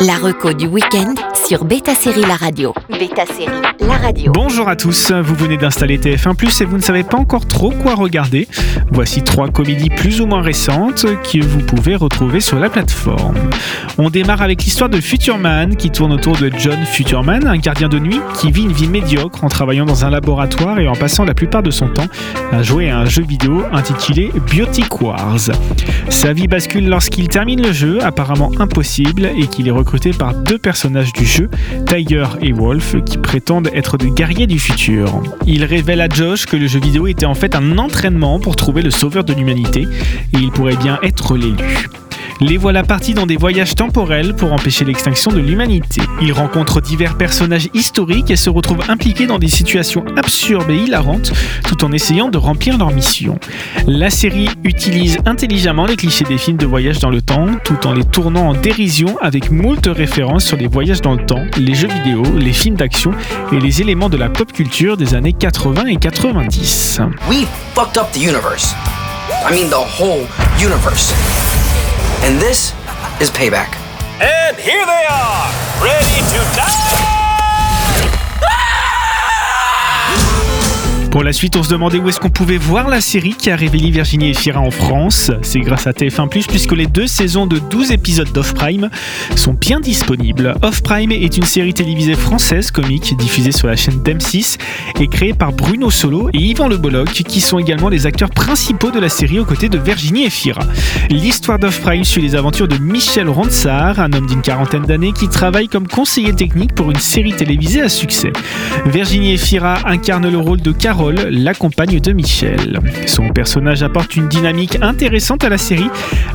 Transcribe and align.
La 0.00 0.14
reco 0.14 0.54
du 0.54 0.66
week-end 0.66 1.12
sur 1.46 1.66
Beta 1.66 1.94
Série 1.94 2.22
La 2.22 2.36
Radio. 2.36 2.72
Beta 2.88 3.26
Série 3.26 3.60
La 3.80 3.98
Radio. 3.98 4.32
Bonjour 4.32 4.66
à 4.66 4.74
tous, 4.74 5.12
vous 5.12 5.34
venez 5.34 5.58
d'installer 5.58 5.98
TF1 5.98 6.62
et 6.62 6.64
vous 6.64 6.78
ne 6.78 6.82
savez 6.82 7.02
pas 7.02 7.18
encore 7.18 7.46
trop 7.46 7.70
quoi 7.70 7.96
regarder. 7.96 8.48
Voici 8.90 9.22
trois 9.22 9.48
comédies 9.48 9.90
plus 9.90 10.22
ou 10.22 10.26
moins 10.26 10.40
récentes 10.40 11.04
que 11.04 11.44
vous 11.44 11.58
pouvez 11.58 11.96
retrouver 11.96 12.40
sur 12.40 12.58
la 12.58 12.70
plateforme. 12.70 13.36
On 13.98 14.08
démarre 14.08 14.40
avec 14.40 14.64
l'histoire 14.64 14.88
de 14.88 15.00
Futurman 15.02 15.76
qui 15.76 15.90
tourne 15.90 16.12
autour 16.12 16.36
de 16.38 16.50
John 16.56 16.82
Futurman, 16.84 17.46
un 17.46 17.58
gardien 17.58 17.88
de 17.88 17.98
nuit 17.98 18.20
qui 18.38 18.50
vit 18.50 18.62
une 18.62 18.72
vie 18.72 18.88
médiocre 18.88 19.44
en 19.44 19.48
travaillant 19.48 19.84
dans 19.84 20.06
un 20.06 20.10
laboratoire 20.10 20.78
et 20.78 20.88
en 20.88 20.94
passant 20.94 21.26
la 21.26 21.34
plupart 21.34 21.62
de 21.62 21.70
son 21.70 21.88
temps 21.88 22.08
à 22.52 22.62
jouer 22.62 22.88
à 22.88 22.98
un 22.98 23.04
jeu 23.04 23.22
vidéo 23.22 23.64
intitulé 23.70 24.32
Biotic 24.50 25.02
Wars. 25.02 25.50
Sa 26.08 26.32
vie 26.32 26.48
bascule 26.48 26.88
lorsqu'il 26.88 27.28
termine 27.28 27.62
le 27.62 27.72
jeu, 27.72 27.98
apparemment 28.02 28.50
impossible, 28.58 29.30
et 29.36 29.46
qu'il 29.46 29.68
est 29.68 29.72
par 30.18 30.34
deux 30.34 30.58
personnages 30.58 31.12
du 31.12 31.26
jeu, 31.26 31.50
Tiger 31.86 32.24
et 32.40 32.52
Wolf, 32.52 32.94
qui 33.04 33.18
prétendent 33.18 33.68
être 33.74 33.98
des 33.98 34.10
guerriers 34.10 34.46
du 34.46 34.58
futur. 34.58 35.20
Il 35.46 35.64
révèle 35.64 36.00
à 36.00 36.08
Josh 36.08 36.46
que 36.46 36.56
le 36.56 36.68
jeu 36.68 36.78
vidéo 36.78 37.08
était 37.08 37.26
en 37.26 37.34
fait 37.34 37.56
un 37.56 37.76
entraînement 37.76 38.38
pour 38.38 38.54
trouver 38.54 38.82
le 38.82 38.90
sauveur 38.90 39.24
de 39.24 39.32
l'humanité, 39.32 39.82
et 40.32 40.38
il 40.38 40.52
pourrait 40.52 40.76
bien 40.76 40.98
être 41.02 41.36
l'élu. 41.36 41.88
Les 42.42 42.56
voilà 42.56 42.82
partis 42.82 43.12
dans 43.12 43.26
des 43.26 43.36
voyages 43.36 43.74
temporels 43.74 44.34
pour 44.34 44.54
empêcher 44.54 44.86
l'extinction 44.86 45.30
de 45.30 45.40
l'humanité. 45.40 46.00
Ils 46.22 46.32
rencontrent 46.32 46.80
divers 46.80 47.18
personnages 47.18 47.68
historiques 47.74 48.30
et 48.30 48.36
se 48.36 48.48
retrouvent 48.48 48.88
impliqués 48.88 49.26
dans 49.26 49.38
des 49.38 49.48
situations 49.48 50.02
absurdes 50.16 50.70
et 50.70 50.76
hilarantes 50.76 51.32
tout 51.68 51.84
en 51.84 51.92
essayant 51.92 52.30
de 52.30 52.38
remplir 52.38 52.78
leur 52.78 52.92
mission. 52.92 53.38
La 53.86 54.08
série 54.08 54.48
utilise 54.64 55.18
intelligemment 55.26 55.84
les 55.84 55.96
clichés 55.96 56.24
des 56.24 56.38
films 56.38 56.56
de 56.56 56.64
voyage 56.64 56.98
dans 56.98 57.10
le 57.10 57.20
temps 57.20 57.46
tout 57.62 57.86
en 57.86 57.92
les 57.92 58.04
tournant 58.04 58.48
en 58.48 58.54
dérision 58.54 59.18
avec 59.20 59.50
moult 59.50 59.86
références 59.86 60.44
sur 60.44 60.56
les 60.56 60.66
voyages 60.66 61.02
dans 61.02 61.14
le 61.14 61.26
temps, 61.26 61.44
les 61.58 61.74
jeux 61.74 61.88
vidéo, 61.88 62.22
les 62.38 62.54
films 62.54 62.76
d'action 62.76 63.12
et 63.52 63.60
les 63.60 63.82
éléments 63.82 64.08
de 64.08 64.16
la 64.16 64.30
pop 64.30 64.50
culture 64.50 64.96
des 64.96 65.14
années 65.14 65.34
80 65.34 65.86
et 65.86 65.96
90. 65.96 67.00
We 67.28 67.46
fucked 67.74 67.98
up 67.98 68.10
the 68.12 68.20
universe. 68.20 68.74
I 69.46 69.52
mean 69.52 69.68
the 69.68 69.74
whole 69.74 70.26
universe. 70.58 71.12
And 72.22 72.38
this 72.38 72.72
is 73.20 73.30
payback. 73.30 73.74
And 74.20 74.56
here 74.56 74.84
they 74.84 75.04
are, 75.08 75.50
ready 75.82 76.20
to 76.30 76.56
die! 76.56 77.09
Pour 81.10 81.24
la 81.24 81.32
suite, 81.32 81.56
on 81.56 81.64
se 81.64 81.70
demandait 81.70 81.98
où 81.98 82.08
est-ce 82.08 82.20
qu'on 82.20 82.30
pouvait 82.30 82.56
voir 82.56 82.88
la 82.88 83.00
série 83.00 83.34
qui 83.34 83.50
a 83.50 83.56
révélé 83.56 83.90
Virginie 83.90 84.30
et 84.30 84.34
Fira 84.34 84.60
en 84.60 84.70
France. 84.70 85.32
C'est 85.42 85.58
grâce 85.58 85.88
à 85.88 85.90
TF1+, 85.90 86.28
puisque 86.46 86.70
les 86.70 86.86
deux 86.86 87.08
saisons 87.08 87.48
de 87.48 87.58
12 87.58 87.90
épisodes 87.90 88.30
d'Off 88.32 88.54
Prime 88.54 88.90
sont 89.34 89.54
bien 89.54 89.80
disponibles. 89.80 90.54
Off 90.62 90.84
Prime 90.84 91.10
est 91.10 91.36
une 91.36 91.44
série 91.44 91.74
télévisée 91.74 92.14
française 92.14 92.70
comique 92.70 93.16
diffusée 93.16 93.50
sur 93.50 93.66
la 93.66 93.74
chaîne 93.74 94.00
d'M6 94.04 94.58
et 95.00 95.08
créée 95.08 95.34
par 95.34 95.52
Bruno 95.52 95.90
Solo 95.90 96.30
et 96.32 96.38
Yvan 96.38 96.68
Le 96.68 96.76
Bolloc, 96.76 97.10
qui 97.10 97.40
sont 97.40 97.58
également 97.58 97.88
les 97.88 98.06
acteurs 98.06 98.30
principaux 98.30 98.92
de 98.92 99.00
la 99.00 99.08
série 99.08 99.40
aux 99.40 99.44
côtés 99.44 99.68
de 99.68 99.78
Virginie 99.78 100.26
et 100.26 100.30
Fira. 100.30 100.62
L'histoire 101.10 101.58
d'Off 101.58 101.80
Prime 101.80 102.04
suit 102.04 102.22
les 102.22 102.36
aventures 102.36 102.68
de 102.68 102.78
Michel 102.78 103.28
Ronsard, 103.28 103.98
un 103.98 104.12
homme 104.12 104.28
d'une 104.28 104.42
quarantaine 104.42 104.84
d'années 104.84 105.12
qui 105.12 105.28
travaille 105.28 105.66
comme 105.66 105.88
conseiller 105.88 106.34
technique 106.34 106.72
pour 106.72 106.88
une 106.92 107.00
série 107.00 107.32
télévisée 107.32 107.82
à 107.82 107.88
succès. 107.88 108.32
Virginie 108.86 109.32
et 109.32 109.38
Fira 109.38 109.80
incarnent 109.86 110.30
le 110.30 110.38
rôle 110.38 110.60
de 110.60 110.70
Carole 110.70 110.99
la 111.08 111.54
compagne 111.54 111.98
de 111.98 112.12
Michel. 112.12 112.78
Son 113.06 113.30
personnage 113.30 113.82
apporte 113.82 114.16
une 114.16 114.28
dynamique 114.28 114.76
intéressante 114.82 115.44
à 115.44 115.48
la 115.48 115.56
série, 115.56 115.88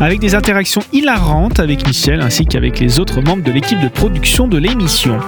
avec 0.00 0.20
des 0.20 0.34
interactions 0.34 0.82
hilarantes 0.92 1.58
avec 1.58 1.86
Michel 1.86 2.20
ainsi 2.20 2.46
qu'avec 2.46 2.78
les 2.78 3.00
autres 3.00 3.20
membres 3.20 3.42
de 3.42 3.50
l'équipe 3.50 3.80
de 3.80 3.88
production 3.88 4.46
de 4.46 4.58
l'émission. 4.58 5.18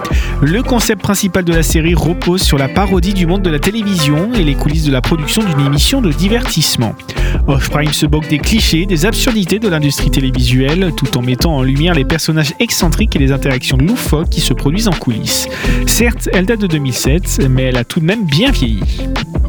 Le 0.41 0.62
concept 0.62 1.02
principal 1.02 1.44
de 1.44 1.52
la 1.52 1.62
série 1.62 1.94
repose 1.94 2.42
sur 2.42 2.58
la 2.58 2.68
parodie 2.68 3.14
du 3.14 3.26
monde 3.26 3.42
de 3.42 3.50
la 3.50 3.58
télévision 3.58 4.32
et 4.34 4.44
les 4.44 4.54
coulisses 4.54 4.84
de 4.84 4.92
la 4.92 5.00
production 5.00 5.42
d'une 5.42 5.66
émission 5.66 6.00
de 6.00 6.12
divertissement. 6.12 6.94
Off-Prime 7.47 7.93
se 7.93 8.06
moque 8.06 8.28
des 8.28 8.38
clichés, 8.38 8.87
des 8.87 9.05
absurdités 9.05 9.59
de 9.59 9.69
l'industrie 9.69 10.10
télévisuelle, 10.10 10.93
tout 10.97 11.19
en 11.19 11.22
mettant 11.22 11.56
en 11.56 11.62
lumière 11.62 11.94
les 11.94 12.05
personnages 12.05 12.55
excentriques 12.59 13.15
et 13.16 13.19
les 13.19 13.32
interactions 13.32 13.77
loufoques 13.77 14.31
qui 14.31 14.41
se 14.41 14.55
produisent 14.55 14.88
en 14.88 14.93
coulisses. 14.93 15.49
Certes, 15.87 16.28
elle 16.33 16.47
date 16.47 16.60
de 16.60 16.66
2007, 16.66 17.47
mais 17.50 17.65
elle 17.65 17.77
a 17.77 17.84
tout 17.84 18.00
de 18.00 18.06
même 18.06 18.25
bien 18.25 18.50
vieilli. 18.50 18.81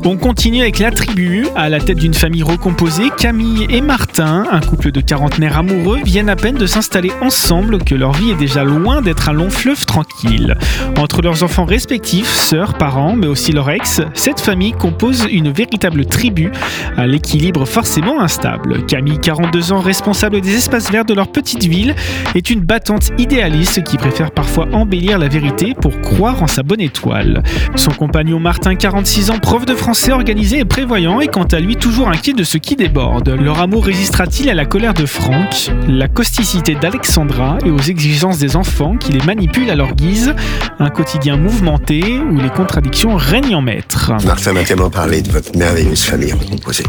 On 0.04 0.18
continue 0.18 0.62
avec 0.62 0.78
la 0.78 0.92
tribu. 0.92 1.48
À 1.56 1.68
la 1.70 1.80
tête 1.80 1.98
d'une 1.98 2.14
famille 2.14 2.44
recomposée, 2.44 3.10
Camille 3.18 3.66
et 3.70 3.82
Martin, 3.82 4.44
un 4.52 4.60
couple 4.60 4.92
de 4.92 5.02
quarantenaires 5.02 5.58
amoureux, 5.58 6.00
viennent 6.04 6.30
à 6.30 6.36
peine 6.36 6.58
de 6.58 6.68
s'installer 6.68 7.12
ensemble 7.22 7.80
que 7.84 7.96
leur 7.96 8.12
vie 8.12 8.30
est 8.30 8.36
déjà 8.36 8.64
loin 8.64 9.02
d'être 9.02 9.30
un 9.30 9.34
long 9.34 9.50
fleuve 9.50 9.84
tranquille. 9.86 10.58
Entre 10.98 11.24
leurs 11.24 11.42
enfants 11.42 11.66
respectifs, 11.66 12.30
sœurs, 12.30 12.76
parents, 12.76 13.16
mais 13.16 13.26
aussi 13.26 13.52
leur 13.52 13.70
ex, 13.72 14.02
cette 14.14 14.42
famille 14.42 14.74
compose 14.74 15.26
une 15.32 15.52
véritable 15.52 16.06
tribu 16.06 16.52
à 16.98 17.08
l'équilibre 17.08 17.66
forcément 17.66 17.85
instable. 18.20 18.86
Camille, 18.86 19.20
42 19.20 19.72
ans, 19.72 19.80
responsable 19.80 20.42
des 20.42 20.56
espaces 20.56 20.92
verts 20.92 21.06
de 21.06 21.14
leur 21.14 21.28
petite 21.28 21.66
ville, 21.66 21.96
est 22.34 22.50
une 22.50 22.62
battante 22.62 23.12
idéaliste 23.18 23.84
qui 23.84 23.98
préfère 23.98 24.32
parfois 24.32 24.68
embellir 24.74 25.18
la 25.20 25.28
vérité 25.28 25.74
pour 25.80 26.02
croire 26.02 26.42
en 26.42 26.48
sa 26.48 26.64
bonne 26.64 26.82
étoile. 26.82 27.44
Son 27.76 27.92
compagnon 27.92 28.40
Martin, 28.40 28.76
46 28.76 29.32
ans, 29.32 29.40
prof 29.40 29.66
de 29.66 29.76
français 29.76 30.12
organisé 30.12 30.60
et 30.60 30.66
prévoyant 30.66 31.20
est 31.20 31.28
quant 31.28 31.44
à 31.44 31.60
lui 31.60 31.76
toujours 31.76 32.10
inquiet 32.10 32.34
de 32.34 32.44
ce 32.44 32.58
qui 32.58 32.76
déborde. 32.76 33.30
Leur 33.30 33.60
amour 33.60 33.86
résistera-t-il 33.86 34.50
à 34.50 34.54
la 34.54 34.66
colère 34.66 34.94
de 34.94 35.06
Franck, 35.06 35.72
la 35.88 36.08
causticité 36.08 36.76
d'Alexandra 36.76 37.58
et 37.66 37.70
aux 37.70 37.80
exigences 37.80 38.40
des 38.40 38.56
enfants 38.56 38.98
qui 38.98 39.12
les 39.12 39.26
manipulent 39.26 39.70
à 39.70 39.76
leur 39.76 39.94
guise 39.94 40.34
Un 40.80 40.90
quotidien 40.90 41.38
mouvementé 41.38 42.20
où 42.20 42.40
les 42.40 42.50
contradictions 42.50 43.16
règnent 43.16 43.56
en 43.56 43.62
maître? 43.62 44.12
Martin 44.26 44.54
m'a 44.54 44.64
tellement 44.64 44.90
parlé 44.90 45.22
de 45.22 45.32
votre 45.32 45.58
merveilleuse 45.58 46.02
famille 46.02 46.34
recomposée. 46.34 46.86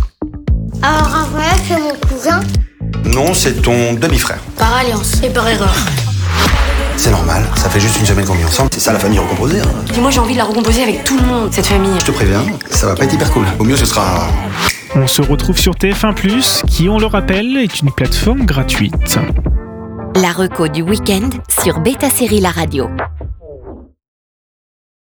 Alors 0.82 1.06
Raphaël, 1.06 1.60
c'est 1.66 1.78
mon 1.80 1.94
cousin 2.08 2.40
Non, 3.04 3.34
c'est 3.34 3.62
ton 3.62 3.94
demi-frère. 3.94 4.38
Par 4.56 4.76
alliance 4.76 5.22
et 5.22 5.30
par 5.30 5.48
erreur. 5.48 5.74
C'est 6.96 7.10
normal, 7.10 7.44
ça 7.56 7.68
fait 7.68 7.80
juste 7.80 7.98
une 8.00 8.06
semaine 8.06 8.24
qu'on 8.24 8.34
vit 8.34 8.44
ensemble. 8.44 8.70
C'est 8.72 8.80
ça 8.80 8.92
la 8.92 8.98
famille 8.98 9.18
recomposée. 9.18 9.60
Hein. 9.60 9.68
Puis 9.92 10.00
moi 10.00 10.10
j'ai 10.10 10.18
envie 10.20 10.32
de 10.32 10.38
la 10.38 10.44
recomposer 10.44 10.82
avec 10.82 11.04
tout 11.04 11.16
le 11.18 11.26
monde, 11.26 11.52
cette 11.52 11.66
famille. 11.66 11.92
Je 12.00 12.06
te 12.06 12.10
préviens, 12.10 12.42
ça 12.70 12.86
va 12.86 12.94
pas 12.94 13.04
être 13.04 13.14
hyper 13.14 13.30
cool. 13.32 13.44
Au 13.58 13.64
mieux, 13.64 13.76
ce 13.76 13.86
sera. 13.86 14.28
On 14.94 15.06
se 15.06 15.20
retrouve 15.20 15.58
sur 15.58 15.74
TF1+, 15.74 16.64
qui, 16.66 16.88
on 16.88 16.98
le 16.98 17.06
rappelle, 17.06 17.56
est 17.58 17.80
une 17.80 17.90
plateforme 17.92 18.46
gratuite. 18.46 19.18
La 20.14 20.32
reco 20.32 20.68
du 20.68 20.80
week-end 20.80 21.28
sur 21.62 21.80
Beta 21.80 22.08
Série 22.08 22.40
La 22.40 22.50
Radio. 22.50 22.88